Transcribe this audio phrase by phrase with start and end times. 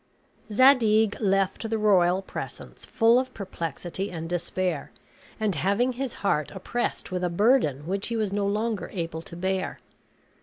[0.51, 4.91] Zadig left the royal presence full of perplexity and despair,
[5.39, 9.35] and having his heart oppressed with a burden which he was no longer able to
[9.35, 9.79] bear.